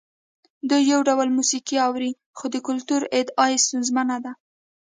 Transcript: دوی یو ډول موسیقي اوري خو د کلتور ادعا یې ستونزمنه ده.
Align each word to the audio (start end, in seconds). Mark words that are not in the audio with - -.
دوی 0.69 0.83
یو 0.91 0.99
ډول 1.07 1.29
موسیقي 1.37 1.75
اوري 1.87 2.11
خو 2.37 2.45
د 2.53 2.55
کلتور 2.67 3.01
ادعا 3.19 3.45
یې 3.51 3.57
ستونزمنه 3.65 4.17
ده. 4.25 4.31